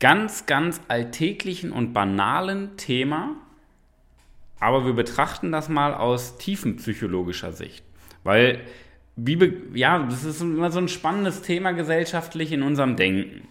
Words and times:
ganz, 0.00 0.46
ganz 0.46 0.80
alltäglichen 0.88 1.72
und 1.72 1.92
banalen 1.92 2.76
Thema, 2.76 3.36
aber 4.60 4.86
wir 4.86 4.92
betrachten 4.92 5.52
das 5.52 5.68
mal 5.68 5.94
aus 5.94 6.38
tiefenpsychologischer 6.38 7.52
Sicht, 7.52 7.84
weil 8.24 8.60
wie, 9.16 9.54
ja, 9.72 9.98
das 10.00 10.24
ist 10.24 10.42
immer 10.42 10.70
so 10.70 10.78
ein 10.78 10.88
spannendes 10.88 11.40
Thema 11.40 11.72
gesellschaftlich 11.72 12.52
in 12.52 12.62
unserem 12.62 12.96
Denken. 12.96 13.48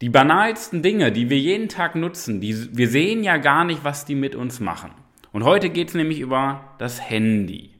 Die 0.00 0.08
banalsten 0.08 0.82
Dinge, 0.82 1.12
die 1.12 1.28
wir 1.28 1.38
jeden 1.38 1.68
Tag 1.68 1.96
nutzen, 1.96 2.40
die, 2.40 2.76
wir 2.76 2.88
sehen 2.88 3.24
ja 3.24 3.36
gar 3.36 3.64
nicht, 3.64 3.84
was 3.84 4.04
die 4.04 4.14
mit 4.14 4.34
uns 4.34 4.60
machen. 4.60 4.92
Und 5.32 5.44
heute 5.44 5.70
geht 5.70 5.88
es 5.88 5.94
nämlich 5.94 6.20
über 6.20 6.74
das 6.78 7.00
Handy. 7.00 7.70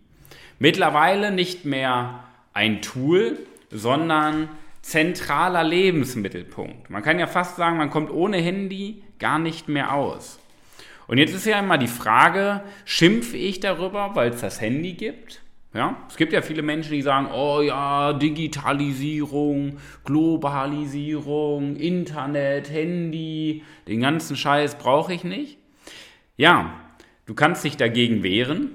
Mittlerweile 0.58 1.30
nicht 1.30 1.64
mehr 1.64 2.24
ein 2.52 2.82
Tool, 2.82 3.38
sondern 3.70 4.48
zentraler 4.82 5.64
Lebensmittelpunkt. 5.64 6.90
Man 6.90 7.02
kann 7.02 7.18
ja 7.18 7.26
fast 7.26 7.56
sagen, 7.56 7.78
man 7.78 7.90
kommt 7.90 8.10
ohne 8.10 8.36
Handy 8.38 9.02
gar 9.18 9.38
nicht 9.38 9.68
mehr 9.68 9.94
aus. 9.94 10.38
Und 11.06 11.18
jetzt 11.18 11.34
ist 11.34 11.46
ja 11.46 11.58
immer 11.58 11.78
die 11.78 11.88
Frage, 11.88 12.62
schimpfe 12.84 13.36
ich 13.36 13.60
darüber, 13.60 14.10
weil 14.14 14.30
es 14.30 14.40
das 14.40 14.60
Handy 14.60 14.94
gibt? 14.94 15.42
Ja, 15.74 15.96
es 16.08 16.16
gibt 16.16 16.34
ja 16.34 16.42
viele 16.42 16.60
Menschen, 16.60 16.92
die 16.92 17.00
sagen, 17.00 17.28
oh 17.32 17.62
ja, 17.62 18.12
Digitalisierung, 18.12 19.78
Globalisierung, 20.04 21.76
Internet, 21.76 22.70
Handy, 22.70 23.62
den 23.88 24.00
ganzen 24.00 24.36
Scheiß 24.36 24.76
brauche 24.76 25.14
ich 25.14 25.24
nicht. 25.24 25.56
Ja, 26.36 26.74
du 27.24 27.34
kannst 27.34 27.64
dich 27.64 27.78
dagegen 27.78 28.22
wehren, 28.22 28.70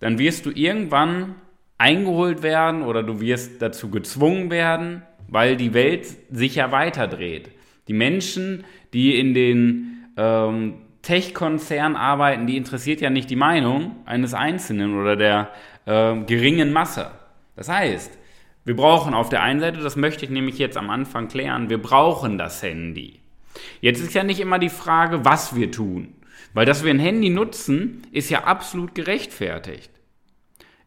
dann 0.00 0.18
wirst 0.18 0.46
du 0.46 0.50
irgendwann 0.50 1.34
eingeholt 1.76 2.42
werden 2.42 2.82
oder 2.82 3.02
du 3.02 3.20
wirst 3.20 3.60
dazu 3.60 3.90
gezwungen 3.90 4.50
werden, 4.50 5.02
weil 5.28 5.56
die 5.56 5.74
Welt 5.74 6.06
sich 6.30 6.56
ja 6.56 6.72
weiterdreht. 6.72 7.50
Die 7.86 7.92
Menschen, 7.92 8.64
die 8.92 9.18
in 9.18 9.34
den 9.34 10.06
ähm, 10.16 10.74
Tech-Konzernen 11.02 11.96
arbeiten, 11.96 12.46
die 12.46 12.56
interessiert 12.56 13.00
ja 13.00 13.10
nicht 13.10 13.30
die 13.30 13.36
Meinung 13.36 13.96
eines 14.04 14.34
Einzelnen 14.34 14.98
oder 14.98 15.16
der 15.16 15.50
äh, 15.86 16.16
geringen 16.24 16.72
Masse. 16.72 17.10
Das 17.56 17.68
heißt, 17.68 18.18
wir 18.64 18.76
brauchen 18.76 19.14
auf 19.14 19.30
der 19.30 19.42
einen 19.42 19.60
Seite, 19.60 19.78
das 19.78 19.96
möchte 19.96 20.24
ich 20.24 20.30
nämlich 20.30 20.58
jetzt 20.58 20.76
am 20.76 20.90
Anfang 20.90 21.28
klären, 21.28 21.70
wir 21.70 21.80
brauchen 21.80 22.36
das 22.36 22.62
Handy. 22.62 23.20
Jetzt 23.80 24.00
ist 24.00 24.14
ja 24.14 24.22
nicht 24.22 24.40
immer 24.40 24.58
die 24.58 24.68
Frage, 24.68 25.24
was 25.24 25.56
wir 25.56 25.70
tun. 25.70 26.14
Weil 26.54 26.66
dass 26.66 26.84
wir 26.84 26.90
ein 26.90 26.98
Handy 26.98 27.30
nutzen, 27.30 28.02
ist 28.12 28.30
ja 28.30 28.44
absolut 28.44 28.94
gerechtfertigt. 28.94 29.90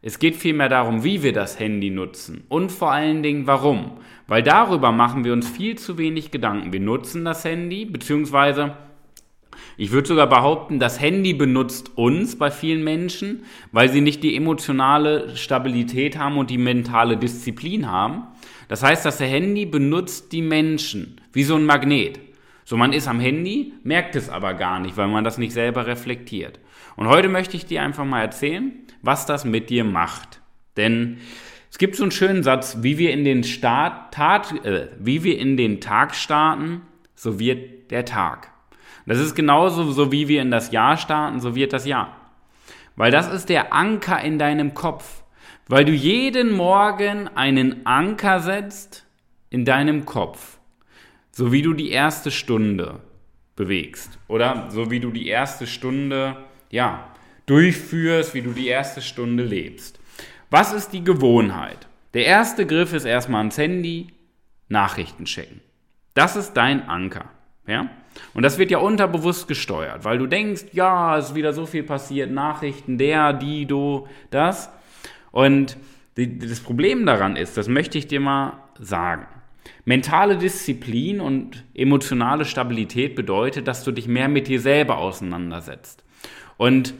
Es 0.04 0.18
geht 0.18 0.34
vielmehr 0.34 0.68
darum, 0.68 1.04
wie 1.04 1.22
wir 1.22 1.32
das 1.32 1.60
Handy 1.60 1.88
nutzen 1.88 2.42
und 2.48 2.72
vor 2.72 2.90
allen 2.90 3.22
Dingen 3.22 3.46
warum. 3.46 3.92
Weil 4.26 4.42
darüber 4.42 4.90
machen 4.90 5.24
wir 5.24 5.32
uns 5.32 5.48
viel 5.48 5.78
zu 5.78 5.96
wenig 5.96 6.32
Gedanken. 6.32 6.72
Wir 6.72 6.80
nutzen 6.80 7.24
das 7.24 7.44
Handy, 7.44 7.84
beziehungsweise 7.84 8.76
ich 9.76 9.92
würde 9.92 10.08
sogar 10.08 10.28
behaupten, 10.28 10.80
das 10.80 11.00
Handy 11.00 11.34
benutzt 11.34 11.96
uns 11.96 12.36
bei 12.36 12.50
vielen 12.50 12.82
Menschen, 12.82 13.44
weil 13.70 13.88
sie 13.90 14.00
nicht 14.00 14.24
die 14.24 14.36
emotionale 14.36 15.36
Stabilität 15.36 16.18
haben 16.18 16.36
und 16.36 16.50
die 16.50 16.58
mentale 16.58 17.16
Disziplin 17.16 17.90
haben. 17.90 18.24
Das 18.68 18.82
heißt, 18.82 19.04
das 19.04 19.20
Handy 19.20 19.66
benutzt 19.66 20.32
die 20.32 20.42
Menschen 20.42 21.20
wie 21.32 21.44
so 21.44 21.54
ein 21.54 21.64
Magnet. 21.64 22.18
So, 22.64 22.76
man 22.76 22.92
ist 22.92 23.08
am 23.08 23.20
Handy, 23.20 23.74
merkt 23.82 24.16
es 24.16 24.28
aber 24.28 24.54
gar 24.54 24.78
nicht, 24.78 24.96
weil 24.96 25.08
man 25.08 25.24
das 25.24 25.38
nicht 25.38 25.52
selber 25.52 25.86
reflektiert. 25.86 26.60
Und 26.96 27.08
heute 27.08 27.28
möchte 27.28 27.56
ich 27.56 27.66
dir 27.66 27.82
einfach 27.82 28.04
mal 28.04 28.20
erzählen, 28.20 28.72
was 29.02 29.26
das 29.26 29.44
mit 29.44 29.70
dir 29.70 29.84
macht. 29.84 30.40
Denn 30.76 31.18
es 31.70 31.78
gibt 31.78 31.96
so 31.96 32.04
einen 32.04 32.12
schönen 32.12 32.42
Satz, 32.42 32.78
wie 32.82 32.98
wir 32.98 33.12
in 33.12 33.24
den, 33.24 33.44
Start, 33.44 34.14
Tat, 34.14 34.64
äh, 34.64 34.88
wie 34.98 35.24
wir 35.24 35.38
in 35.38 35.56
den 35.56 35.80
Tag 35.80 36.14
starten, 36.14 36.82
so 37.14 37.38
wird 37.38 37.90
der 37.90 38.04
Tag. 38.04 38.50
Das 39.06 39.18
ist 39.18 39.34
genauso, 39.34 39.90
so 39.90 40.12
wie 40.12 40.28
wir 40.28 40.42
in 40.42 40.50
das 40.50 40.70
Jahr 40.70 40.96
starten, 40.96 41.40
so 41.40 41.54
wird 41.54 41.72
das 41.72 41.86
Jahr. 41.86 42.16
Weil 42.94 43.10
das 43.10 43.32
ist 43.32 43.48
der 43.48 43.72
Anker 43.72 44.20
in 44.20 44.38
deinem 44.38 44.74
Kopf. 44.74 45.24
Weil 45.66 45.84
du 45.84 45.92
jeden 45.92 46.52
Morgen 46.52 47.28
einen 47.28 47.86
Anker 47.86 48.40
setzt 48.40 49.06
in 49.50 49.64
deinem 49.64 50.04
Kopf. 50.04 50.58
So 51.32 51.50
wie 51.50 51.62
du 51.62 51.72
die 51.72 51.90
erste 51.90 52.30
Stunde 52.30 53.00
bewegst. 53.56 54.18
Oder 54.28 54.68
so 54.70 54.90
wie 54.90 55.00
du 55.00 55.10
die 55.10 55.28
erste 55.28 55.66
Stunde, 55.66 56.36
ja, 56.70 57.08
durchführst, 57.46 58.34
wie 58.34 58.42
du 58.42 58.52
die 58.52 58.68
erste 58.68 59.02
Stunde 59.02 59.42
lebst. 59.42 59.98
Was 60.50 60.72
ist 60.72 60.92
die 60.92 61.02
Gewohnheit? 61.02 61.88
Der 62.14 62.26
erste 62.26 62.66
Griff 62.66 62.92
ist 62.92 63.06
erstmal 63.06 63.38
ans 63.38 63.56
Handy, 63.56 64.08
Nachrichten 64.68 65.24
checken. 65.24 65.60
Das 66.14 66.36
ist 66.36 66.52
dein 66.52 66.88
Anker. 66.88 67.30
Ja? 67.66 67.88
Und 68.34 68.42
das 68.42 68.58
wird 68.58 68.70
ja 68.70 68.78
unterbewusst 68.78 69.48
gesteuert, 69.48 70.04
weil 70.04 70.18
du 70.18 70.26
denkst, 70.26 70.66
ja, 70.72 71.16
es 71.16 71.30
ist 71.30 71.34
wieder 71.34 71.54
so 71.54 71.64
viel 71.64 71.82
passiert, 71.82 72.30
Nachrichten, 72.30 72.98
der, 72.98 73.32
die, 73.32 73.64
du, 73.64 74.06
das. 74.30 74.70
Und 75.30 75.78
das 76.14 76.60
Problem 76.60 77.06
daran 77.06 77.36
ist, 77.36 77.56
das 77.56 77.68
möchte 77.68 77.96
ich 77.96 78.06
dir 78.06 78.20
mal 78.20 78.58
sagen. 78.78 79.26
Mentale 79.84 80.36
Disziplin 80.36 81.20
und 81.20 81.64
emotionale 81.74 82.44
Stabilität 82.44 83.16
bedeutet, 83.16 83.66
dass 83.66 83.82
du 83.82 83.90
dich 83.90 84.06
mehr 84.06 84.28
mit 84.28 84.46
dir 84.46 84.60
selber 84.60 84.98
auseinandersetzt. 84.98 86.04
Und 86.56 86.94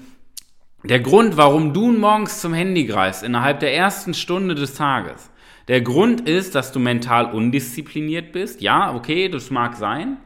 der 0.82 0.98
Grund, 0.98 1.36
warum 1.36 1.72
du 1.72 1.92
morgens 1.92 2.40
zum 2.40 2.54
Handy 2.54 2.86
greifst, 2.86 3.22
innerhalb 3.22 3.60
der 3.60 3.72
ersten 3.72 4.14
Stunde 4.14 4.56
des 4.56 4.74
Tages, 4.74 5.30
der 5.68 5.80
Grund 5.80 6.28
ist, 6.28 6.56
dass 6.56 6.72
du 6.72 6.80
mental 6.80 7.32
undiszipliniert 7.32 8.32
bist. 8.32 8.60
Ja, 8.60 8.92
okay, 8.94 9.28
das 9.28 9.50
mag 9.50 9.76
sein. 9.76 10.16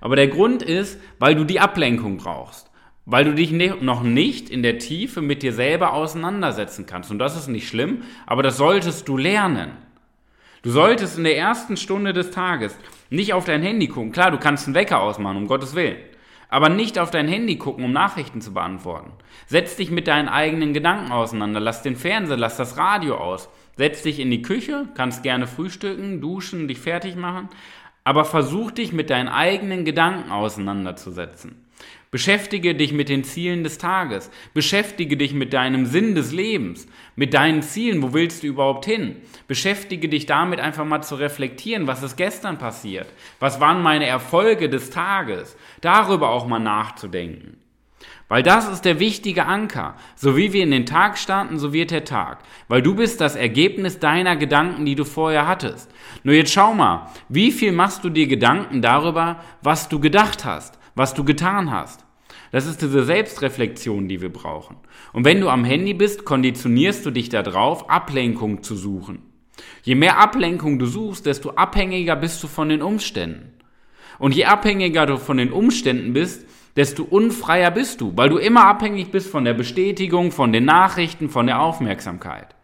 Aber 0.00 0.16
der 0.16 0.28
Grund 0.28 0.62
ist, 0.62 0.98
weil 1.18 1.34
du 1.34 1.44
die 1.44 1.60
Ablenkung 1.60 2.16
brauchst. 2.16 2.70
Weil 3.04 3.24
du 3.24 3.34
dich 3.34 3.52
noch 3.52 4.02
nicht 4.02 4.48
in 4.48 4.62
der 4.62 4.78
Tiefe 4.78 5.20
mit 5.20 5.42
dir 5.42 5.52
selber 5.52 5.92
auseinandersetzen 5.92 6.86
kannst. 6.86 7.10
Und 7.10 7.18
das 7.18 7.36
ist 7.36 7.48
nicht 7.48 7.68
schlimm, 7.68 8.02
aber 8.24 8.42
das 8.42 8.56
solltest 8.56 9.06
du 9.06 9.18
lernen. 9.18 9.72
Du 10.66 10.72
solltest 10.72 11.16
in 11.16 11.22
der 11.22 11.38
ersten 11.38 11.76
Stunde 11.76 12.12
des 12.12 12.32
Tages 12.32 12.76
nicht 13.08 13.32
auf 13.34 13.44
dein 13.44 13.62
Handy 13.62 13.86
gucken. 13.86 14.10
Klar, 14.10 14.32
du 14.32 14.38
kannst 14.38 14.66
einen 14.66 14.74
Wecker 14.74 15.00
ausmachen, 15.00 15.36
um 15.36 15.46
Gottes 15.46 15.76
Willen. 15.76 15.98
Aber 16.48 16.68
nicht 16.68 16.98
auf 16.98 17.12
dein 17.12 17.28
Handy 17.28 17.54
gucken, 17.54 17.84
um 17.84 17.92
Nachrichten 17.92 18.40
zu 18.40 18.52
beantworten. 18.52 19.12
Setz 19.46 19.76
dich 19.76 19.92
mit 19.92 20.08
deinen 20.08 20.28
eigenen 20.28 20.72
Gedanken 20.72 21.12
auseinander. 21.12 21.60
Lass 21.60 21.82
den 21.82 21.94
Fernseher, 21.94 22.36
lass 22.36 22.56
das 22.56 22.76
Radio 22.78 23.16
aus. 23.16 23.48
Setz 23.76 24.02
dich 24.02 24.18
in 24.18 24.28
die 24.32 24.42
Küche, 24.42 24.88
kannst 24.96 25.22
gerne 25.22 25.46
frühstücken, 25.46 26.20
duschen, 26.20 26.66
dich 26.66 26.80
fertig 26.80 27.14
machen. 27.14 27.48
Aber 28.02 28.24
versuch 28.24 28.72
dich 28.72 28.92
mit 28.92 29.08
deinen 29.08 29.28
eigenen 29.28 29.84
Gedanken 29.84 30.32
auseinanderzusetzen. 30.32 31.64
Beschäftige 32.10 32.74
dich 32.74 32.92
mit 32.92 33.08
den 33.08 33.24
Zielen 33.24 33.64
des 33.64 33.78
Tages. 33.78 34.30
Beschäftige 34.54 35.16
dich 35.16 35.34
mit 35.34 35.52
deinem 35.52 35.86
Sinn 35.86 36.14
des 36.14 36.32
Lebens, 36.32 36.86
mit 37.16 37.34
deinen 37.34 37.62
Zielen. 37.62 38.02
Wo 38.02 38.14
willst 38.14 38.42
du 38.42 38.46
überhaupt 38.46 38.86
hin? 38.86 39.16
Beschäftige 39.48 40.08
dich 40.08 40.26
damit 40.26 40.60
einfach 40.60 40.84
mal 40.84 41.02
zu 41.02 41.16
reflektieren, 41.16 41.86
was 41.86 42.02
ist 42.02 42.16
gestern 42.16 42.58
passiert? 42.58 43.08
Was 43.40 43.60
waren 43.60 43.82
meine 43.82 44.06
Erfolge 44.06 44.68
des 44.68 44.90
Tages? 44.90 45.56
Darüber 45.80 46.30
auch 46.30 46.46
mal 46.46 46.60
nachzudenken. 46.60 47.58
Weil 48.28 48.42
das 48.42 48.68
ist 48.68 48.84
der 48.84 48.98
wichtige 48.98 49.46
Anker. 49.46 49.94
So 50.16 50.36
wie 50.36 50.52
wir 50.52 50.64
in 50.64 50.72
den 50.72 50.86
Tag 50.86 51.16
starten, 51.16 51.58
so 51.58 51.72
wird 51.72 51.92
der 51.92 52.04
Tag. 52.04 52.38
Weil 52.66 52.82
du 52.82 52.96
bist 52.96 53.20
das 53.20 53.36
Ergebnis 53.36 54.00
deiner 54.00 54.34
Gedanken, 54.36 54.84
die 54.84 54.96
du 54.96 55.04
vorher 55.04 55.46
hattest. 55.46 55.88
Nur 56.24 56.34
jetzt 56.34 56.52
schau 56.52 56.74
mal, 56.74 57.08
wie 57.28 57.52
viel 57.52 57.70
machst 57.70 58.02
du 58.02 58.10
dir 58.10 58.26
Gedanken 58.26 58.82
darüber, 58.82 59.40
was 59.62 59.88
du 59.88 60.00
gedacht 60.00 60.44
hast, 60.44 60.75
was 60.96 61.14
du 61.14 61.22
getan 61.22 61.70
hast? 61.70 62.04
Das 62.50 62.66
ist 62.66 62.82
diese 62.82 63.04
Selbstreflexion, 63.04 64.08
die 64.08 64.20
wir 64.20 64.32
brauchen. 64.32 64.76
Und 65.12 65.24
wenn 65.24 65.40
du 65.40 65.48
am 65.48 65.64
Handy 65.64 65.94
bist, 65.94 66.24
konditionierst 66.24 67.06
du 67.06 67.10
dich 67.10 67.28
darauf, 67.28 67.88
Ablenkung 67.88 68.62
zu 68.62 68.74
suchen. 68.74 69.22
Je 69.82 69.94
mehr 69.94 70.18
Ablenkung 70.18 70.78
du 70.78 70.86
suchst, 70.86 71.26
desto 71.26 71.50
abhängiger 71.50 72.16
bist 72.16 72.42
du 72.42 72.48
von 72.48 72.68
den 72.68 72.82
Umständen. 72.82 73.52
Und 74.18 74.34
je 74.34 74.46
abhängiger 74.46 75.06
du 75.06 75.18
von 75.18 75.36
den 75.36 75.52
Umständen 75.52 76.12
bist, 76.12 76.46
desto 76.76 77.04
unfreier 77.04 77.70
bist 77.70 78.00
du, 78.00 78.16
weil 78.16 78.28
du 78.28 78.38
immer 78.38 78.66
abhängig 78.66 79.10
bist 79.10 79.30
von 79.30 79.44
der 79.44 79.54
Bestätigung, 79.54 80.30
von 80.30 80.52
den 80.52 80.64
Nachrichten, 80.64 81.28
von 81.28 81.46
der 81.46 81.60
Aufmerksamkeit. 81.60 82.54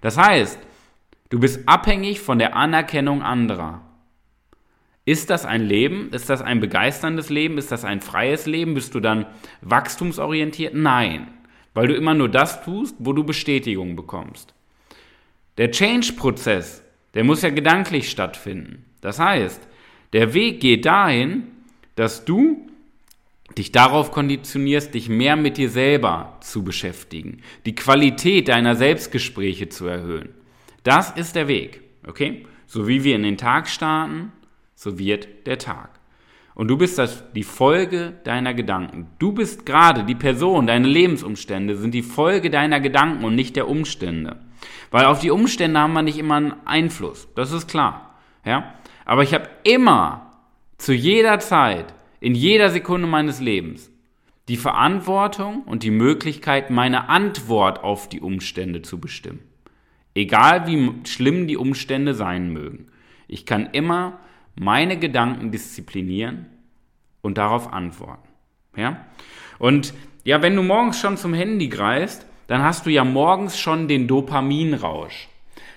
Das 0.00 0.18
heißt, 0.18 0.58
du 1.30 1.38
bist 1.38 1.60
abhängig 1.66 2.20
von 2.20 2.38
der 2.38 2.56
Anerkennung 2.56 3.22
anderer. 3.22 3.82
Ist 5.04 5.30
das 5.30 5.44
ein 5.44 5.62
Leben? 5.62 6.10
Ist 6.12 6.30
das 6.30 6.42
ein 6.42 6.60
begeisterndes 6.60 7.28
Leben? 7.28 7.58
Ist 7.58 7.72
das 7.72 7.84
ein 7.84 8.00
freies 8.00 8.46
Leben? 8.46 8.74
Bist 8.74 8.94
du 8.94 9.00
dann 9.00 9.26
wachstumsorientiert? 9.60 10.74
Nein, 10.74 11.28
weil 11.74 11.88
du 11.88 11.94
immer 11.94 12.14
nur 12.14 12.28
das 12.28 12.62
tust, 12.64 12.94
wo 12.98 13.12
du 13.12 13.24
Bestätigung 13.24 13.96
bekommst. 13.96 14.54
Der 15.58 15.70
Change-Prozess, 15.70 16.82
der 17.14 17.24
muss 17.24 17.42
ja 17.42 17.50
gedanklich 17.50 18.10
stattfinden. 18.10 18.84
Das 19.00 19.18
heißt, 19.18 19.60
der 20.12 20.34
Weg 20.34 20.60
geht 20.60 20.86
dahin, 20.86 21.48
dass 21.96 22.24
du 22.24 22.68
dich 23.58 23.72
darauf 23.72 24.12
konditionierst, 24.12 24.94
dich 24.94 25.08
mehr 25.08 25.36
mit 25.36 25.56
dir 25.56 25.68
selber 25.68 26.38
zu 26.40 26.64
beschäftigen, 26.64 27.42
die 27.66 27.74
Qualität 27.74 28.48
deiner 28.48 28.76
Selbstgespräche 28.76 29.68
zu 29.68 29.86
erhöhen. 29.86 30.30
Das 30.84 31.10
ist 31.10 31.36
der 31.36 31.48
Weg, 31.48 31.82
okay? 32.06 32.46
So 32.66 32.88
wie 32.88 33.04
wir 33.04 33.16
in 33.16 33.24
den 33.24 33.36
Tag 33.36 33.68
starten, 33.68 34.32
so 34.82 34.98
wird 34.98 35.46
der 35.46 35.58
Tag. 35.58 35.90
Und 36.54 36.68
du 36.68 36.76
bist 36.76 36.98
das, 36.98 37.22
die 37.32 37.44
Folge 37.44 38.14
deiner 38.24 38.52
Gedanken. 38.52 39.06
Du 39.18 39.32
bist 39.32 39.64
gerade 39.64 40.04
die 40.04 40.16
Person, 40.16 40.66
deine 40.66 40.88
Lebensumstände 40.88 41.76
sind 41.76 41.94
die 41.94 42.02
Folge 42.02 42.50
deiner 42.50 42.80
Gedanken 42.80 43.24
und 43.24 43.36
nicht 43.36 43.54
der 43.54 43.68
Umstände. 43.68 44.40
Weil 44.90 45.06
auf 45.06 45.20
die 45.20 45.30
Umstände 45.30 45.78
haben 45.78 45.92
wir 45.92 46.02
nicht 46.02 46.18
immer 46.18 46.34
einen 46.34 46.54
Einfluss. 46.66 47.28
Das 47.36 47.52
ist 47.52 47.68
klar. 47.68 48.16
Ja? 48.44 48.74
Aber 49.04 49.22
ich 49.22 49.32
habe 49.32 49.48
immer, 49.62 50.32
zu 50.78 50.92
jeder 50.92 51.38
Zeit, 51.38 51.94
in 52.18 52.34
jeder 52.34 52.68
Sekunde 52.68 53.06
meines 53.06 53.40
Lebens, 53.40 53.90
die 54.48 54.56
Verantwortung 54.56 55.62
und 55.62 55.84
die 55.84 55.92
Möglichkeit, 55.92 56.70
meine 56.70 57.08
Antwort 57.08 57.84
auf 57.84 58.08
die 58.08 58.20
Umstände 58.20 58.82
zu 58.82 59.00
bestimmen. 59.00 59.40
Egal 60.14 60.66
wie 60.66 60.92
schlimm 61.06 61.46
die 61.46 61.56
Umstände 61.56 62.14
sein 62.14 62.52
mögen. 62.52 62.88
Ich 63.28 63.46
kann 63.46 63.70
immer 63.72 64.18
meine 64.54 64.98
Gedanken 64.98 65.50
disziplinieren 65.50 66.46
und 67.20 67.38
darauf 67.38 67.72
antworten. 67.72 68.28
Ja? 68.76 69.06
Und 69.58 69.94
ja, 70.24 70.42
wenn 70.42 70.56
du 70.56 70.62
morgens 70.62 71.00
schon 71.00 71.16
zum 71.16 71.34
Handy 71.34 71.68
greifst, 71.68 72.26
dann 72.46 72.62
hast 72.62 72.86
du 72.86 72.90
ja 72.90 73.04
morgens 73.04 73.58
schon 73.58 73.88
den 73.88 74.08
Dopaminrausch. 74.08 75.28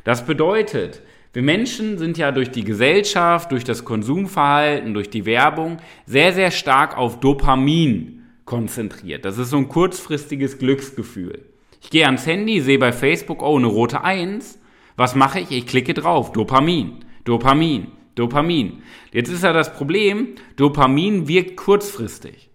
Das 0.03 0.25
bedeutet, 0.25 1.01
wir 1.33 1.41
Menschen 1.41 1.97
sind 1.97 2.17
ja 2.17 2.31
durch 2.31 2.51
die 2.51 2.63
Gesellschaft, 2.63 3.51
durch 3.51 3.63
das 3.63 3.83
Konsumverhalten, 3.83 4.93
durch 4.93 5.09
die 5.09 5.25
Werbung 5.25 5.77
sehr, 6.05 6.31
sehr 6.31 6.51
stark 6.51 6.97
auf 6.97 7.19
Dopamin 7.19 8.23
konzentriert. 8.45 9.25
Das 9.25 9.37
ist 9.37 9.49
so 9.49 9.57
ein 9.57 9.67
kurzfristiges 9.67 10.59
Glücksgefühl. 10.59 11.45
Ich 11.81 11.89
gehe 11.89 12.05
ans 12.05 12.25
Handy, 12.25 12.61
sehe 12.61 12.79
bei 12.79 12.91
Facebook, 12.91 13.41
oh, 13.41 13.57
eine 13.57 13.67
rote 13.67 14.03
Eins. 14.03 14.59
Was 14.95 15.13
mache 15.13 15.41
ich? 15.41 15.51
Ich 15.51 15.67
klicke 15.67 15.93
drauf. 15.93 16.31
Dopamin, 16.31 17.03
Dopamin, 17.25 17.87
Dopamin. 18.15 18.83
Jetzt 19.11 19.29
ist 19.29 19.43
ja 19.43 19.53
das 19.53 19.73
Problem, 19.75 20.35
Dopamin 20.55 21.27
wirkt 21.27 21.57
kurzfristig. 21.57 22.49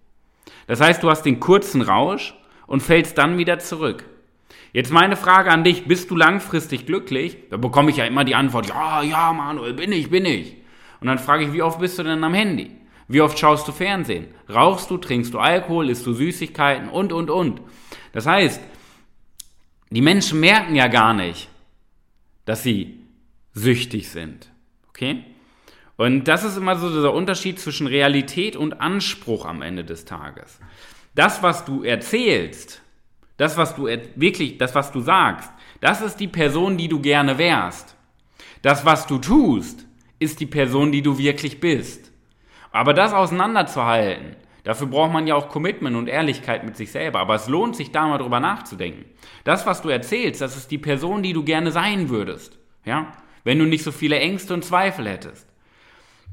Das 0.67 0.81
heißt, 0.81 1.03
du 1.03 1.09
hast 1.09 1.23
den 1.23 1.39
kurzen 1.39 1.81
Rausch 1.81 2.35
und 2.67 2.81
fällst 2.81 3.17
dann 3.17 3.37
wieder 3.37 3.59
zurück. 3.59 4.05
Jetzt 4.73 4.91
meine 4.91 5.17
Frage 5.17 5.51
an 5.51 5.63
dich, 5.63 5.85
bist 5.85 6.09
du 6.09 6.15
langfristig 6.15 6.85
glücklich? 6.85 7.37
Da 7.49 7.57
bekomme 7.57 7.91
ich 7.91 7.97
ja 7.97 8.05
immer 8.05 8.23
die 8.23 8.35
Antwort, 8.35 8.69
ja, 8.69 9.01
ja, 9.03 9.33
Manuel, 9.33 9.73
bin 9.73 9.91
ich, 9.91 10.09
bin 10.09 10.25
ich. 10.25 10.55
Und 11.01 11.07
dann 11.07 11.19
frage 11.19 11.45
ich, 11.45 11.53
wie 11.53 11.61
oft 11.61 11.79
bist 11.79 11.99
du 11.99 12.03
denn 12.03 12.23
am 12.23 12.33
Handy? 12.33 12.71
Wie 13.07 13.19
oft 13.19 13.37
schaust 13.37 13.67
du 13.67 13.73
Fernsehen? 13.73 14.27
Rauchst 14.49 14.89
du, 14.89 14.97
trinkst 14.97 15.33
du 15.33 15.39
Alkohol, 15.39 15.89
isst 15.89 16.05
du 16.05 16.13
Süßigkeiten 16.13 16.87
und, 16.87 17.11
und, 17.11 17.29
und. 17.29 17.59
Das 18.13 18.25
heißt, 18.25 18.61
die 19.89 20.01
Menschen 20.01 20.39
merken 20.39 20.75
ja 20.75 20.87
gar 20.87 21.13
nicht, 21.13 21.49
dass 22.45 22.63
sie 22.63 22.99
süchtig 23.53 24.09
sind. 24.09 24.49
Okay? 24.89 25.25
Und 26.01 26.27
das 26.27 26.43
ist 26.43 26.57
immer 26.57 26.77
so 26.77 26.89
dieser 26.89 27.13
Unterschied 27.13 27.59
zwischen 27.59 27.85
Realität 27.85 28.55
und 28.55 28.81
Anspruch 28.81 29.45
am 29.45 29.61
Ende 29.61 29.83
des 29.83 30.03
Tages. 30.03 30.59
Das, 31.13 31.43
was 31.43 31.63
du 31.63 31.83
erzählst, 31.83 32.81
das, 33.37 33.55
was 33.55 33.75
du 33.75 33.87
wirklich, 34.15 34.57
das, 34.57 34.73
was 34.73 34.91
du 34.91 35.01
sagst, 35.01 35.51
das 35.79 36.01
ist 36.01 36.15
die 36.15 36.27
Person, 36.27 36.75
die 36.75 36.87
du 36.87 37.01
gerne 37.01 37.37
wärst. 37.37 37.95
Das, 38.63 38.83
was 38.83 39.05
du 39.05 39.19
tust, 39.19 39.85
ist 40.17 40.39
die 40.39 40.47
Person, 40.47 40.91
die 40.91 41.03
du 41.03 41.19
wirklich 41.19 41.59
bist. 41.59 42.11
Aber 42.71 42.95
das 42.95 43.13
auseinanderzuhalten, 43.13 44.37
dafür 44.63 44.87
braucht 44.87 45.13
man 45.13 45.27
ja 45.27 45.35
auch 45.35 45.49
Commitment 45.49 45.95
und 45.95 46.07
Ehrlichkeit 46.07 46.63
mit 46.63 46.77
sich 46.77 46.91
selber. 46.91 47.19
Aber 47.19 47.35
es 47.35 47.47
lohnt 47.47 47.75
sich, 47.75 47.91
da 47.91 48.07
mal 48.07 48.17
drüber 48.17 48.39
nachzudenken. 48.39 49.05
Das, 49.43 49.67
was 49.67 49.83
du 49.83 49.89
erzählst, 49.89 50.41
das 50.41 50.57
ist 50.57 50.71
die 50.71 50.79
Person, 50.79 51.21
die 51.21 51.33
du 51.33 51.43
gerne 51.43 51.71
sein 51.71 52.09
würdest. 52.09 52.57
Ja? 52.85 53.11
Wenn 53.43 53.59
du 53.59 53.65
nicht 53.65 53.83
so 53.83 53.91
viele 53.91 54.17
Ängste 54.17 54.55
und 54.55 54.65
Zweifel 54.65 55.07
hättest. 55.07 55.50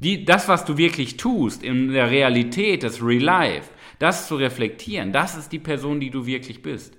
Die, 0.00 0.24
das, 0.24 0.48
was 0.48 0.64
du 0.64 0.76
wirklich 0.76 1.16
tust 1.16 1.62
in 1.62 1.92
der 1.92 2.10
Realität, 2.10 2.82
das 2.82 3.02
Real 3.02 3.22
Life, 3.22 3.70
das 3.98 4.28
zu 4.28 4.36
reflektieren, 4.36 5.12
das 5.12 5.36
ist 5.36 5.50
die 5.50 5.58
Person, 5.58 6.00
die 6.00 6.10
du 6.10 6.26
wirklich 6.26 6.62
bist. 6.62 6.96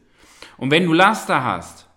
Und 0.57 0.71
wenn 0.71 0.85
du 0.85 0.93
Laster 0.93 1.43
hast, 1.43 1.87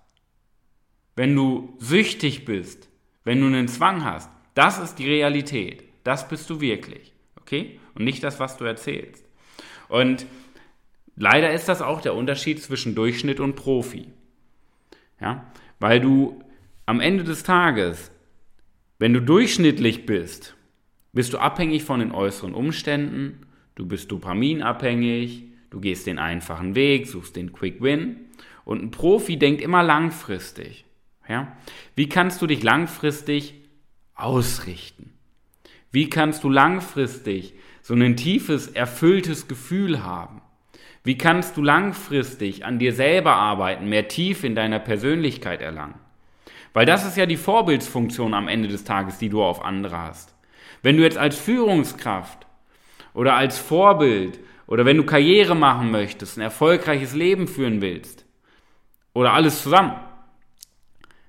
wenn 1.16 1.34
du 1.34 1.76
süchtig 1.78 2.44
bist, 2.44 2.88
wenn 3.24 3.40
du 3.40 3.46
einen 3.46 3.68
Zwang 3.68 4.04
hast, 4.04 4.30
das 4.54 4.78
ist 4.78 4.96
die 4.96 5.08
Realität. 5.08 5.84
Das 6.04 6.28
bist 6.28 6.48
du 6.50 6.60
wirklich. 6.60 7.12
Okay? 7.40 7.80
Und 7.94 8.04
nicht 8.04 8.22
das, 8.22 8.40
was 8.40 8.56
du 8.56 8.64
erzählst. 8.64 9.24
Und 9.88 10.26
leider 11.16 11.52
ist 11.52 11.68
das 11.68 11.82
auch 11.82 12.00
der 12.00 12.14
Unterschied 12.14 12.62
zwischen 12.62 12.94
Durchschnitt 12.94 13.40
und 13.40 13.56
Profi. 13.56 14.08
Ja? 15.20 15.52
Weil 15.78 16.00
du 16.00 16.42
am 16.86 17.00
Ende 17.00 17.24
des 17.24 17.42
Tages, 17.42 18.10
wenn 18.98 19.12
du 19.12 19.20
durchschnittlich 19.20 20.06
bist, 20.06 20.54
bist 21.12 21.34
du 21.34 21.38
abhängig 21.38 21.84
von 21.84 22.00
den 22.00 22.12
äußeren 22.12 22.54
Umständen, 22.54 23.46
du 23.74 23.86
bist 23.86 24.10
dopaminabhängig, 24.10 25.44
du 25.70 25.80
gehst 25.80 26.06
den 26.06 26.18
einfachen 26.18 26.74
Weg, 26.74 27.06
suchst 27.06 27.36
den 27.36 27.52
Quick 27.52 27.82
Win. 27.82 28.16
Und 28.64 28.82
ein 28.82 28.90
Profi 28.90 29.38
denkt 29.38 29.60
immer 29.60 29.82
langfristig. 29.82 30.84
Ja? 31.28 31.56
Wie 31.94 32.08
kannst 32.08 32.40
du 32.40 32.46
dich 32.46 32.62
langfristig 32.62 33.54
ausrichten? 34.14 35.12
Wie 35.90 36.08
kannst 36.08 36.44
du 36.44 36.48
langfristig 36.48 37.54
so 37.82 37.94
ein 37.94 38.16
tiefes, 38.16 38.68
erfülltes 38.68 39.48
Gefühl 39.48 40.02
haben? 40.02 40.40
Wie 41.04 41.18
kannst 41.18 41.56
du 41.56 41.62
langfristig 41.62 42.64
an 42.64 42.78
dir 42.78 42.94
selber 42.94 43.34
arbeiten, 43.34 43.88
mehr 43.88 44.08
tief 44.08 44.44
in 44.44 44.54
deiner 44.54 44.78
Persönlichkeit 44.78 45.60
erlangen? 45.60 45.96
Weil 46.72 46.86
das 46.86 47.04
ist 47.04 47.16
ja 47.16 47.26
die 47.26 47.36
Vorbildsfunktion 47.36 48.32
am 48.32 48.48
Ende 48.48 48.68
des 48.68 48.84
Tages, 48.84 49.18
die 49.18 49.28
du 49.28 49.42
auf 49.42 49.62
andere 49.62 49.98
hast. 49.98 50.31
Wenn 50.82 50.96
du 50.96 51.02
jetzt 51.02 51.18
als 51.18 51.38
Führungskraft 51.38 52.46
oder 53.14 53.34
als 53.34 53.58
Vorbild 53.58 54.40
oder 54.66 54.84
wenn 54.84 54.96
du 54.96 55.04
Karriere 55.04 55.54
machen 55.54 55.90
möchtest, 55.90 56.36
ein 56.36 56.42
erfolgreiches 56.42 57.14
Leben 57.14 57.46
führen 57.46 57.80
willst 57.80 58.26
oder 59.14 59.32
alles 59.32 59.62
zusammen, 59.62 59.94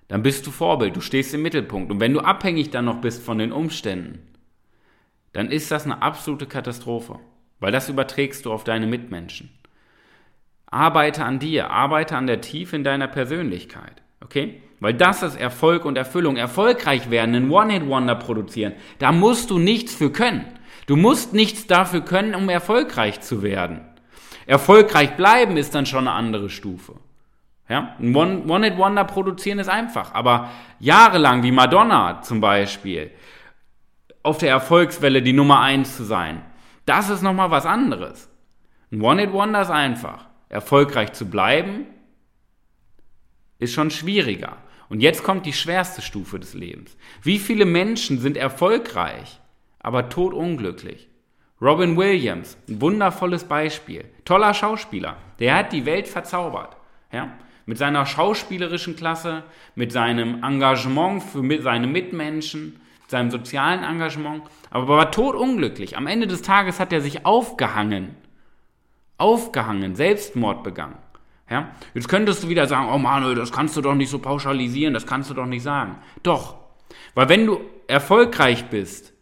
dann 0.08 0.24
bist 0.24 0.46
du 0.46 0.52
Vorbild, 0.52 0.96
du 0.96 1.02
stehst 1.02 1.34
im 1.34 1.42
Mittelpunkt. 1.42 1.92
Und 1.92 2.00
wenn 2.00 2.14
du 2.14 2.20
abhängig 2.20 2.72
dann 2.72 2.86
noch 2.86 3.02
bist 3.02 3.24
von 3.24 3.38
den 3.38 3.52
Umständen, 3.52 4.28
dann 5.34 5.50
ist 5.50 5.72
das 5.72 5.86
eine 5.86 6.02
absolute 6.02 6.46
Katastrophe, 6.46 7.20
weil 7.60 7.72
das 7.72 7.90
überträgst 7.90 8.46
du 8.46 8.52
auf 8.52 8.64
deine 8.64 8.88
Mitmenschen. 8.88 9.50
Arbeite 10.68 11.24
an 11.24 11.40
dir, 11.40 11.70
arbeite 11.70 12.16
an 12.16 12.28
der 12.28 12.42
Tiefe 12.42 12.76
in 12.76 12.84
deiner 12.84 13.08
Persönlichkeit, 13.08 14.02
okay? 14.22 14.62
Weil 14.84 14.96
das 14.96 15.24
ist 15.24 15.40
Erfolg 15.40 15.86
und 15.86 15.98
Erfüllung. 15.98 16.36
Erfolgreich 16.36 17.10
werden, 17.10 17.36
einen 17.36 17.50
One-Hit-Wonder 17.50 18.16
produzieren. 18.16 18.74
Da 19.00 19.14
musst 19.14 19.50
du 19.50 19.58
nichts 19.58 19.96
für 19.96 20.12
können. 20.12 20.44
Du 20.88 20.98
musst 20.98 21.34
nichts 21.34 21.68
dafür 21.68 22.02
können, 22.02 22.36
um 22.36 22.50
erfolgreich 22.50 23.22
zu 23.22 23.44
werden. 23.44 23.80
Erfolgreich 24.46 25.16
bleiben 25.16 25.56
ist 25.56 25.74
dann 25.74 25.86
schon 25.86 26.10
eine 26.10 26.18
andere 26.18 26.50
Stufe. 26.50 26.96
Ja? 27.70 27.96
Ein 27.98 28.14
One-Hit-Wonder 28.14 29.06
produzieren 29.06 29.60
ist 29.60 29.70
einfach. 29.70 30.14
Aber 30.14 30.50
jahrelang, 30.82 31.44
wie 31.44 31.54
Madonna 31.54 32.22
zum 32.22 32.42
Beispiel, 32.42 33.12
auf 34.22 34.38
der 34.38 34.50
Erfolgswelle 34.50 35.22
die 35.22 35.32
Nummer 35.32 35.62
eins 35.62 35.96
zu 35.96 36.04
sein, 36.04 36.42
das 36.86 37.10
ist 37.10 37.22
nochmal 37.22 37.52
was 37.52 37.66
anderes. 37.66 38.30
Ein 38.92 39.00
One-Hit-Wonder 39.00 39.62
ist 39.62 39.72
einfach. 39.72 40.26
Erfolgreich 40.50 41.14
zu 41.14 41.30
bleiben, 41.30 41.86
ist 43.60 43.74
schon 43.74 43.90
schwieriger. 43.90 44.58
Und 44.90 45.02
jetzt 45.02 45.24
kommt 45.24 45.46
die 45.46 45.54
schwerste 45.54 46.02
Stufe 46.02 46.40
des 46.40 46.54
Lebens. 46.54 46.96
Wie 47.22 47.40
viele 47.40 47.66
Menschen 47.66 48.20
sind 48.20 48.38
erfolgreich, 48.38 49.40
aber 49.80 50.10
todunglücklich? 50.10 51.10
Robin 51.62 51.96
Williams, 51.96 52.58
ein 52.68 52.82
wundervolles 52.82 53.46
Beispiel. 53.46 54.04
Toller 54.26 54.54
Schauspieler. 54.54 55.16
Der 55.40 55.56
hat 55.56 55.72
die 55.72 55.86
Welt 55.86 56.08
verzaubert. 56.08 56.76
Ja? 57.12 57.32
Mit 57.66 57.78
seiner 57.78 58.06
schauspielerischen 58.06 58.98
Klasse, 58.98 59.44
mit 59.74 59.94
seinem 59.94 60.44
Engagement 60.44 61.24
für 61.24 61.62
seine 61.62 61.88
Mitmenschen, 61.88 62.82
seinem 63.08 63.32
sozialen 63.32 63.84
Engagement, 63.84 64.44
aber 64.70 64.88
war 64.90 65.12
todunglücklich. 65.12 65.96
Am 65.96 66.08
Ende 66.08 66.28
des 66.28 66.42
Tages 66.42 66.80
hat 66.82 66.92
er 66.92 67.00
sich 67.00 67.26
aufgehangen. 67.26 68.16
Aufgehangen, 69.18 69.96
Selbstmord 69.96 70.64
begangen. 70.64 70.98
Ja? 71.50 71.72
Jetzt 71.94 72.10
könntest 72.10 72.44
du 72.44 72.50
wieder 72.50 72.68
sagen, 72.68 72.90
oh 72.92 72.98
Manuel, 72.98 73.36
das 73.36 73.52
kannst 73.52 73.76
du 73.78 73.82
doch 73.82 73.96
nicht 73.96 74.10
so 74.10 74.20
pauschalisieren, 74.20 74.94
das 74.94 75.06
kannst 75.06 75.30
du 75.30 75.34
doch 75.34 75.46
nicht 75.46 75.64
sagen. 75.64 75.98
Doch, 76.24 76.56
weil 77.16 77.30
wenn 77.30 77.46
du 77.46 77.62
erfolgreich 77.88 78.66
bist, 78.66 79.14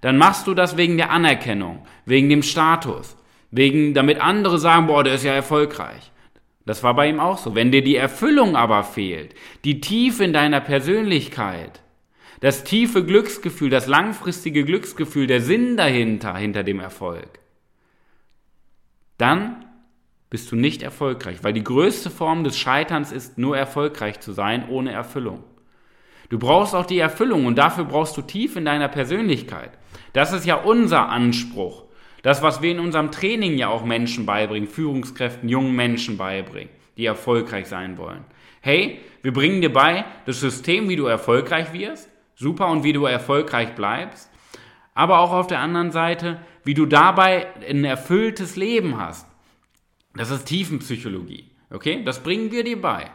dann 0.00 0.18
machst 0.18 0.46
du 0.46 0.54
das 0.54 0.76
wegen 0.76 0.96
der 0.96 1.10
Anerkennung, 1.10 1.86
wegen 2.04 2.28
dem 2.28 2.42
Status, 2.42 3.16
wegen, 3.50 3.94
damit 3.94 4.20
andere 4.20 4.58
sagen, 4.58 4.86
boah, 4.86 5.02
der 5.02 5.14
ist 5.14 5.24
ja 5.24 5.32
erfolgreich. 5.32 6.12
Das 6.66 6.82
war 6.82 6.94
bei 6.94 7.08
ihm 7.08 7.20
auch 7.20 7.38
so. 7.38 7.54
Wenn 7.54 7.70
dir 7.70 7.82
die 7.82 7.96
Erfüllung 7.96 8.56
aber 8.56 8.82
fehlt, 8.82 9.34
die 9.64 9.80
Tiefe 9.80 10.24
in 10.24 10.32
deiner 10.32 10.60
Persönlichkeit, 10.60 11.80
das 12.40 12.64
tiefe 12.64 13.04
Glücksgefühl, 13.04 13.70
das 13.70 13.86
langfristige 13.86 14.64
Glücksgefühl, 14.64 15.26
der 15.26 15.40
Sinn 15.40 15.76
dahinter, 15.76 16.36
hinter 16.36 16.64
dem 16.64 16.80
Erfolg, 16.80 17.38
dann 19.16 19.65
bist 20.30 20.50
du 20.50 20.56
nicht 20.56 20.82
erfolgreich, 20.82 21.38
weil 21.42 21.52
die 21.52 21.64
größte 21.64 22.10
Form 22.10 22.44
des 22.44 22.58
Scheiterns 22.58 23.12
ist, 23.12 23.38
nur 23.38 23.56
erfolgreich 23.56 24.20
zu 24.20 24.32
sein 24.32 24.68
ohne 24.68 24.92
Erfüllung. 24.92 25.44
Du 26.28 26.38
brauchst 26.38 26.74
auch 26.74 26.86
die 26.86 26.98
Erfüllung 26.98 27.46
und 27.46 27.56
dafür 27.56 27.84
brauchst 27.84 28.16
du 28.16 28.22
tief 28.22 28.56
in 28.56 28.64
deiner 28.64 28.88
Persönlichkeit. 28.88 29.70
Das 30.12 30.32
ist 30.32 30.44
ja 30.44 30.56
unser 30.56 31.08
Anspruch. 31.08 31.84
Das, 32.22 32.42
was 32.42 32.60
wir 32.60 32.72
in 32.72 32.80
unserem 32.80 33.12
Training 33.12 33.56
ja 33.56 33.68
auch 33.68 33.84
Menschen 33.84 34.26
beibringen, 34.26 34.68
Führungskräften, 34.68 35.48
jungen 35.48 35.76
Menschen 35.76 36.16
beibringen, 36.16 36.70
die 36.96 37.06
erfolgreich 37.06 37.66
sein 37.66 37.98
wollen. 37.98 38.24
Hey, 38.60 38.98
wir 39.22 39.32
bringen 39.32 39.60
dir 39.60 39.72
bei, 39.72 40.04
das 40.24 40.40
System, 40.40 40.88
wie 40.88 40.96
du 40.96 41.06
erfolgreich 41.06 41.72
wirst, 41.72 42.10
super 42.34 42.66
und 42.68 42.82
wie 42.82 42.92
du 42.92 43.04
erfolgreich 43.04 43.76
bleibst, 43.76 44.28
aber 44.94 45.20
auch 45.20 45.30
auf 45.30 45.46
der 45.46 45.60
anderen 45.60 45.92
Seite, 45.92 46.40
wie 46.64 46.74
du 46.74 46.86
dabei 46.86 47.46
ein 47.68 47.84
erfülltes 47.84 48.56
Leben 48.56 48.98
hast. 48.98 49.28
Das 50.16 50.30
ist 50.30 50.46
Tiefenpsychologie. 50.46 51.50
Okay? 51.70 52.02
Das 52.04 52.22
bringen 52.22 52.50
wir 52.50 52.64
dir 52.64 52.80
bei. 52.80 53.10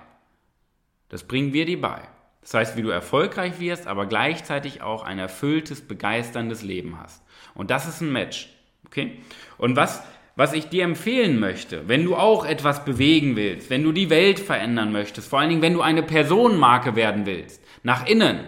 Das 1.10 1.24
bringen 1.24 1.53
wir 1.53 1.65
dir 1.65 1.81
bei. 1.81 2.01
Das 2.41 2.53
heißt, 2.53 2.77
wie 2.77 2.81
du 2.81 2.89
erfolgreich 2.89 3.60
wirst, 3.60 3.88
aber 3.88 4.08
gleichzeitig 4.08 4.81
auch 4.81 5.03
ein 5.03 5.20
erfülltes, 5.20 5.81
begeisterndes 5.81 6.63
Leben 6.63 7.00
hast. 7.00 7.22
Und 7.53 7.70
das 7.70 7.88
ist 7.88 8.01
ein 8.01 8.12
Match. 8.12 8.50
Okay? 8.88 9.20
Und 9.58 9.75
was, 9.75 10.03
was 10.36 10.53
ich 10.53 10.70
dir 10.70 10.84
empfehlen 10.84 11.39
möchte, 11.39 11.88
wenn 11.88 12.03
du 12.03 12.15
auch 12.15 12.46
etwas 12.46 12.84
bewegen 12.84 13.36
willst, 13.36 13.70
wenn 13.70 13.84
du 13.84 13.91
die 13.91 14.10
Welt 14.10 14.39
verändern 14.39 14.91
möchtest, 14.91 15.29
vor 15.29 15.39
allen 15.39 15.50
Dingen, 15.50 15.62
wenn 15.62 15.74
du 15.74 15.81
eine 15.81 16.03
Personenmarke 16.03 16.96
werden 16.96 17.25
willst, 17.25 17.62
nach 17.84 18.08
innen. 18.08 18.39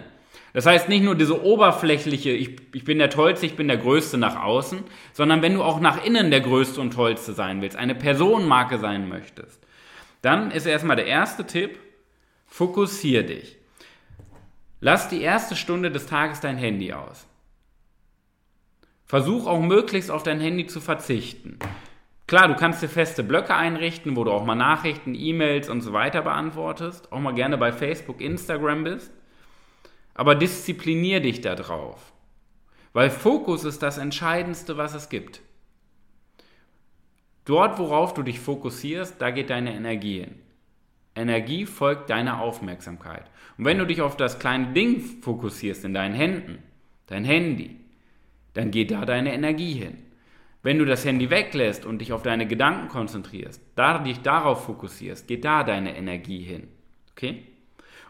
Das 0.54 0.66
heißt 0.66 0.88
nicht 0.88 1.02
nur 1.02 1.16
diese 1.16 1.42
oberflächliche, 1.42 2.30
ich, 2.30 2.56
ich 2.72 2.84
bin 2.84 2.98
der 2.98 3.10
Tollste, 3.10 3.44
ich 3.44 3.56
bin 3.56 3.66
der 3.66 3.76
Größte 3.76 4.16
nach 4.16 4.40
außen, 4.40 4.84
sondern 5.12 5.42
wenn 5.42 5.54
du 5.54 5.64
auch 5.64 5.80
nach 5.80 6.04
innen 6.04 6.30
der 6.30 6.40
Größte 6.40 6.80
und 6.80 6.94
Tollste 6.94 7.32
sein 7.32 7.60
willst, 7.60 7.76
eine 7.76 7.96
Personenmarke 7.96 8.78
sein 8.78 9.08
möchtest, 9.08 9.60
dann 10.22 10.52
ist 10.52 10.64
erstmal 10.64 10.94
der 10.94 11.06
erste 11.06 11.44
Tipp, 11.44 11.80
fokussier 12.46 13.24
dich. 13.24 13.56
Lass 14.80 15.08
die 15.08 15.22
erste 15.22 15.56
Stunde 15.56 15.90
des 15.90 16.06
Tages 16.06 16.38
dein 16.38 16.56
Handy 16.56 16.92
aus. 16.92 17.26
Versuch 19.06 19.48
auch 19.48 19.60
möglichst 19.60 20.10
auf 20.12 20.22
dein 20.22 20.38
Handy 20.38 20.68
zu 20.68 20.80
verzichten. 20.80 21.58
Klar, 22.28 22.46
du 22.46 22.54
kannst 22.54 22.80
dir 22.80 22.88
feste 22.88 23.24
Blöcke 23.24 23.56
einrichten, 23.56 24.14
wo 24.14 24.22
du 24.22 24.30
auch 24.30 24.44
mal 24.44 24.54
Nachrichten, 24.54 25.16
E-Mails 25.16 25.68
und 25.68 25.80
so 25.80 25.92
weiter 25.92 26.22
beantwortest, 26.22 27.10
auch 27.12 27.18
mal 27.18 27.34
gerne 27.34 27.58
bei 27.58 27.72
Facebook, 27.72 28.20
Instagram 28.20 28.84
bist. 28.84 29.12
Aber 30.14 30.34
disziplinier 30.34 31.20
dich 31.20 31.40
da 31.40 31.54
drauf. 31.54 32.12
Weil 32.92 33.10
Fokus 33.10 33.64
ist 33.64 33.82
das 33.82 33.98
Entscheidendste, 33.98 34.76
was 34.76 34.94
es 34.94 35.08
gibt. 35.08 35.40
Dort, 37.44 37.78
worauf 37.78 38.14
du 38.14 38.22
dich 38.22 38.40
fokussierst, 38.40 39.20
da 39.20 39.30
geht 39.30 39.50
deine 39.50 39.74
Energie 39.74 40.20
hin. 40.20 40.36
Energie 41.14 41.66
folgt 41.66 42.10
deiner 42.10 42.40
Aufmerksamkeit. 42.40 43.30
Und 43.58 43.64
wenn 43.64 43.78
du 43.78 43.86
dich 43.86 44.00
auf 44.00 44.16
das 44.16 44.38
kleine 44.38 44.72
Ding 44.72 45.00
fokussierst 45.00 45.84
in 45.84 45.94
deinen 45.94 46.14
Händen, 46.14 46.62
dein 47.06 47.24
Handy, 47.24 47.76
dann 48.54 48.70
geht 48.70 48.90
da 48.90 49.04
deine 49.04 49.34
Energie 49.34 49.74
hin. 49.74 49.98
Wenn 50.62 50.78
du 50.78 50.86
das 50.86 51.04
Handy 51.04 51.28
weglässt 51.28 51.84
und 51.84 51.98
dich 51.98 52.12
auf 52.12 52.22
deine 52.22 52.46
Gedanken 52.46 52.88
konzentrierst, 52.88 53.60
da 53.74 53.98
dich 53.98 54.20
darauf 54.22 54.64
fokussierst, 54.64 55.28
geht 55.28 55.44
da 55.44 55.62
deine 55.62 55.96
Energie 55.96 56.42
hin. 56.42 56.68
Okay? 57.12 57.42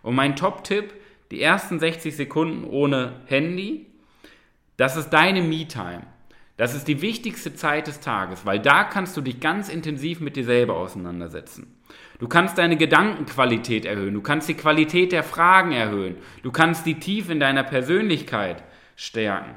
Und 0.03 0.15
mein 0.15 0.37
Top-Tipp, 0.37 0.95
die 1.35 1.43
ersten 1.43 1.81
60 1.81 2.15
Sekunden 2.15 2.65
ohne 2.65 3.21
Handy, 3.27 3.87
das 4.77 4.97
ist 4.97 5.11
deine 5.11 5.43
Me-Time. 5.43 6.07
Das 6.57 6.77
ist 6.77 6.87
die 6.87 7.03
wichtigste 7.03 7.53
Zeit 7.55 7.89
des 7.89 7.99
Tages, 7.99 8.47
weil 8.47 8.61
da 8.61 8.85
kannst 8.85 9.17
du 9.17 9.21
dich 9.21 9.41
ganz 9.41 9.69
intensiv 9.69 10.21
mit 10.21 10.37
dir 10.37 10.45
selber 10.45 10.77
auseinandersetzen. 10.77 11.81
Du 12.21 12.29
kannst 12.29 12.59
deine 12.59 12.77
Gedankenqualität 12.77 13.85
erhöhen, 13.85 14.15
du 14.15 14.23
kannst 14.23 14.49
die 14.49 14.55
Qualität 14.55 15.11
der 15.11 15.25
Fragen 15.25 15.73
erhöhen, 15.73 16.15
du 16.45 16.53
kannst 16.53 16.87
die 16.87 17.01
Tiefe 17.01 17.33
in 17.33 17.41
deiner 17.41 17.65
Persönlichkeit 17.65 18.63
stärken. 18.95 19.57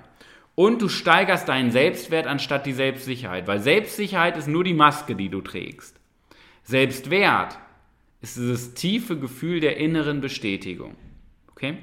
Und 0.56 0.82
du 0.82 0.90
steigerst 0.90 1.48
deinen 1.48 1.70
Selbstwert 1.70 2.26
anstatt 2.26 2.66
die 2.66 2.74
Selbstsicherheit, 2.74 3.46
weil 3.46 3.60
Selbstsicherheit 3.60 4.36
ist 4.36 4.48
nur 4.48 4.64
die 4.64 4.74
Maske, 4.74 5.16
die 5.16 5.30
du 5.30 5.42
trägst. 5.42 5.96
Selbstwert 6.64 7.60
ist 8.22 8.38
dieses 8.38 8.74
tiefe 8.74 9.20
Gefühl 9.20 9.60
der 9.60 9.78
inneren 9.78 10.22
Bestätigung. 10.22 10.96
Okay? 11.58 11.80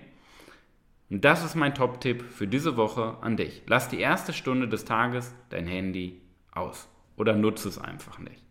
Und 1.11 1.25
das 1.25 1.45
ist 1.45 1.57
mein 1.57 1.75
Top-Tipp 1.75 2.25
für 2.31 2.47
diese 2.47 2.77
Woche 2.77 3.17
an 3.21 3.37
dich. 3.37 3.63
Lass 3.67 3.89
die 3.89 3.99
erste 3.99 4.33
Stunde 4.33 4.69
des 4.69 4.85
Tages 4.85 5.35
dein 5.51 5.67
Handy 5.67 6.21
aus 6.53 6.89
oder 7.17 7.35
nutze 7.35 7.69
es 7.69 7.79
einfach 7.79 8.19
nicht. 8.21 8.43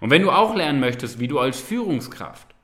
Und 0.00 0.10
wenn 0.10 0.22
du 0.22 0.30
auch 0.30 0.54
lernen 0.54 0.78
möchtest, 0.78 1.18
wie 1.20 1.28
du 1.28 1.38
als 1.38 1.60
Führungskraft 1.60 2.54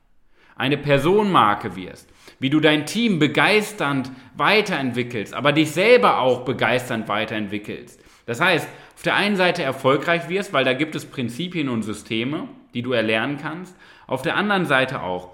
eine 0.54 0.76
Personenmarke 0.76 1.76
wirst, 1.76 2.08
wie 2.38 2.50
du 2.50 2.60
dein 2.60 2.86
Team 2.86 3.18
begeisternd 3.18 4.12
weiterentwickelst, 4.36 5.32
aber 5.34 5.52
dich 5.52 5.72
selber 5.72 6.18
auch 6.18 6.44
begeisternd 6.44 7.08
weiterentwickelst. 7.08 8.00
Das 8.26 8.40
heißt, 8.40 8.68
auf 8.94 9.02
der 9.02 9.14
einen 9.14 9.36
Seite 9.36 9.62
erfolgreich 9.62 10.28
wirst, 10.28 10.52
weil 10.52 10.64
da 10.64 10.74
gibt 10.74 10.94
es 10.94 11.06
Prinzipien 11.06 11.68
und 11.70 11.82
Systeme, 11.82 12.48
die 12.74 12.82
du 12.82 12.92
erlernen 12.92 13.38
kannst. 13.40 13.74
Auf 14.06 14.22
der 14.22 14.36
anderen 14.36 14.66
Seite 14.66 15.02
auch 15.02 15.33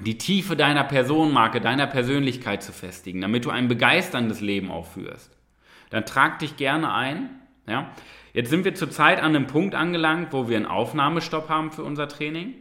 die 0.00 0.18
Tiefe 0.18 0.56
deiner 0.56 0.84
Personenmarke, 0.84 1.60
deiner 1.60 1.86
Persönlichkeit 1.86 2.62
zu 2.62 2.72
festigen, 2.72 3.20
damit 3.20 3.44
du 3.44 3.50
ein 3.50 3.68
begeisterndes 3.68 4.40
Leben 4.40 4.70
auch 4.70 4.86
führst. 4.86 5.36
Dann 5.90 6.04
trag 6.04 6.40
dich 6.40 6.56
gerne 6.56 6.92
ein. 6.92 7.30
Ja? 7.68 7.90
Jetzt 8.32 8.50
sind 8.50 8.64
wir 8.64 8.74
zurzeit 8.74 9.18
an 9.18 9.36
einem 9.36 9.46
Punkt 9.46 9.74
angelangt, 9.74 10.32
wo 10.32 10.48
wir 10.48 10.56
einen 10.56 10.66
Aufnahmestopp 10.66 11.48
haben 11.48 11.70
für 11.70 11.84
unser 11.84 12.08
Training. 12.08 12.54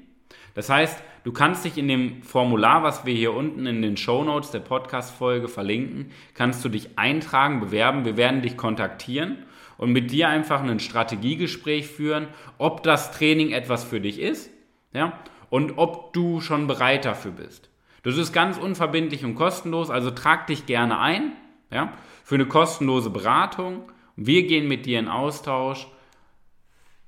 Das 0.54 0.70
heißt, 0.70 1.02
du 1.24 1.32
kannst 1.32 1.66
dich 1.66 1.80
in 1.80 1.88
dem 1.88 2.22
Formular, 2.22 2.84
was 2.84 3.06
wir 3.06 3.14
hier 3.16 3.34
unten 3.34 3.66
in 3.66 3.82
den 3.82 3.98
Show 3.98 4.24
Notes 4.24 4.52
der 4.52 4.60
Podcast-Folge 4.60 5.48
verlinken, 5.48 6.12
kannst 6.36 6.64
du 6.64 6.70
dich 6.70 7.00
eintragen, 7.00 7.60
bewerben. 7.60 8.06
Wir 8.06 8.18
werden 8.18 8.44
dich 8.44 8.56
kontaktieren 8.56 9.40
und 9.78 9.92
mit 9.92 10.12
dir 10.12 10.30
einfach 10.30 10.62
ein 10.62 10.80
Strategiegespräch 10.80 11.88
führen, 11.88 12.28
ob 12.60 12.84
das 12.84 13.12
Training 13.12 13.52
etwas 13.52 13.84
für 13.84 14.00
dich 14.00 14.20
ist, 14.20 14.52
ja, 14.94 15.18
und 15.54 15.78
ob 15.78 16.14
du 16.14 16.42
schon 16.42 16.66
bereit 16.66 17.06
dafür 17.06 17.30
bist. 17.30 17.70
Das 18.02 18.18
ist 18.18 18.34
ganz 18.34 18.58
unverbindlich 18.58 19.24
und 19.24 19.36
kostenlos, 19.36 19.92
also 19.92 20.10
trag 20.10 20.48
dich 20.48 20.66
gerne 20.66 20.98
ein, 20.98 21.34
ja, 21.70 21.94
für 22.24 22.34
eine 22.34 22.48
kostenlose 22.48 23.12
Beratung. 23.12 23.84
Wir 24.16 24.48
gehen 24.48 24.68
mit 24.68 24.88
dir 24.88 24.98
in 24.98 25.08
Austausch 25.08 25.86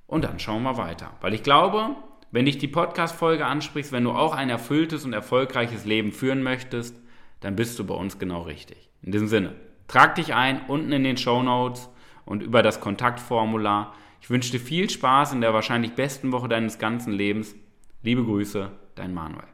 und 0.05 0.25
dann 0.25 0.37
schauen 0.37 0.61
wir 0.61 0.77
weiter. 0.77 1.09
Weil 1.21 1.33
ich 1.33 1.41
glaube, 1.41 1.95
wenn 2.29 2.45
dich 2.45 2.59
die 2.59 2.67
Podcast-Folge 2.67 3.47
ansprichst, 3.47 3.91
wenn 3.91 4.03
du 4.03 4.11
auch 4.11 4.35
ein 4.35 4.51
erfülltes 4.51 5.05
und 5.05 5.13
erfolgreiches 5.13 5.85
Leben 5.85 6.11
führen 6.11 6.43
möchtest, 6.43 6.95
dann 7.39 7.55
bist 7.55 7.79
du 7.79 7.83
bei 7.83 7.95
uns 7.95 8.19
genau 8.19 8.43
richtig. 8.43 8.91
In 9.01 9.11
diesem 9.11 9.27
Sinne, 9.27 9.55
trag 9.87 10.13
dich 10.13 10.35
ein 10.35 10.61
unten 10.67 10.91
in 10.91 11.03
den 11.03 11.17
Show 11.17 11.41
Notes 11.41 11.89
und 12.25 12.43
über 12.43 12.61
das 12.61 12.79
Kontaktformular. 12.79 13.95
Ich 14.21 14.29
wünsche 14.29 14.51
dir 14.51 14.59
viel 14.59 14.87
Spaß 14.87 15.33
in 15.33 15.41
der 15.41 15.55
wahrscheinlich 15.55 15.93
besten 15.93 16.31
Woche 16.31 16.47
deines 16.47 16.77
ganzen 16.77 17.11
Lebens. 17.11 17.55
Liebe 18.05 18.23
Grüße, 18.23 18.69
dein 18.93 19.15
Manuel. 19.15 19.47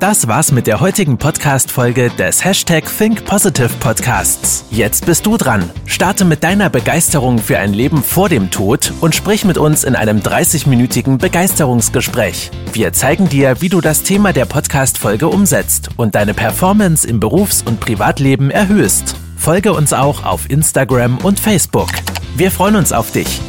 Das 0.00 0.26
war's 0.26 0.52
mit 0.52 0.66
der 0.66 0.80
heutigen 0.80 1.18
Podcast-Folge 1.18 2.08
des 2.08 2.42
Hashtag 2.42 2.84
Think 2.86 3.26
Positive 3.26 3.68
Podcasts. 3.78 4.64
Jetzt 4.70 5.04
bist 5.04 5.26
du 5.26 5.36
dran. 5.36 5.68
Starte 5.84 6.24
mit 6.24 6.42
deiner 6.42 6.70
Begeisterung 6.70 7.38
für 7.38 7.58
ein 7.58 7.74
Leben 7.74 8.02
vor 8.02 8.30
dem 8.30 8.50
Tod 8.50 8.90
und 9.02 9.14
sprich 9.14 9.44
mit 9.44 9.58
uns 9.58 9.84
in 9.84 9.96
einem 9.96 10.20
30-minütigen 10.20 11.18
Begeisterungsgespräch. 11.18 12.50
Wir 12.72 12.94
zeigen 12.94 13.28
dir, 13.28 13.60
wie 13.60 13.68
du 13.68 13.82
das 13.82 14.02
Thema 14.02 14.32
der 14.32 14.46
Podcast-Folge 14.46 15.28
umsetzt 15.28 15.90
und 15.98 16.14
deine 16.14 16.32
Performance 16.32 17.06
im 17.06 17.20
Berufs- 17.20 17.60
und 17.60 17.80
Privatleben 17.80 18.50
erhöhst. 18.50 19.14
Folge 19.36 19.74
uns 19.74 19.92
auch 19.92 20.24
auf 20.24 20.48
Instagram 20.48 21.18
und 21.18 21.38
Facebook. 21.38 21.90
Wir 22.34 22.50
freuen 22.50 22.76
uns 22.76 22.92
auf 22.92 23.12
dich. 23.12 23.42